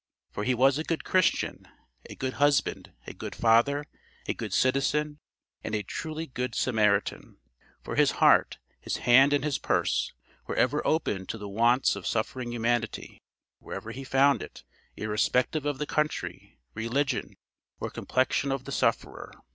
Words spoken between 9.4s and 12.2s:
his purse, were ever open to the wants of